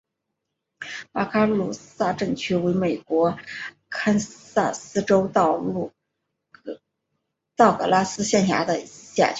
[1.11, 3.37] 瓦卡鲁萨镇区为美国
[3.89, 5.59] 堪萨斯州道
[7.77, 9.23] 格拉斯县辖下的镇区。